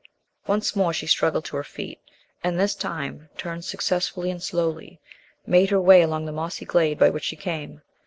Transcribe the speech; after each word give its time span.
Once 0.47 0.75
more 0.75 0.91
she 0.91 1.05
struggled 1.05 1.45
to 1.45 1.55
her 1.55 1.63
feet, 1.63 1.99
and 2.43 2.59
this 2.59 2.73
time 2.73 3.29
turned 3.37 3.63
successfully 3.63 4.31
and 4.31 4.41
slowly 4.41 4.99
made 5.45 5.69
her 5.69 5.79
way 5.79 6.01
along 6.01 6.25
the 6.25 6.31
mossy 6.31 6.65
glade 6.65 6.97
by 6.97 7.07
which 7.11 7.25
she 7.25 7.35
came. 7.35 7.83